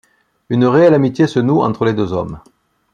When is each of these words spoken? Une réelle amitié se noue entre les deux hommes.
Une 0.49 0.65
réelle 0.65 0.95
amitié 0.95 1.27
se 1.27 1.37
noue 1.37 1.61
entre 1.61 1.85
les 1.85 1.93
deux 1.93 2.11
hommes. 2.11 2.39